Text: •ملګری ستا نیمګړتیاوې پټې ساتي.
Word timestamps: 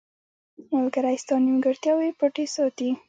•ملګری 0.73 1.15
ستا 1.23 1.35
نیمګړتیاوې 1.45 2.09
پټې 2.19 2.45
ساتي. 2.55 2.89